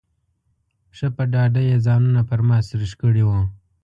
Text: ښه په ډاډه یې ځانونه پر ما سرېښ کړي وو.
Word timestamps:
ښه 0.97 1.07
په 1.15 1.23
ډاډه 1.33 1.61
یې 1.69 1.77
ځانونه 1.85 2.21
پر 2.29 2.39
ما 2.47 2.57
سرېښ 2.67 2.91
کړي 3.01 3.23
وو. 3.27 3.39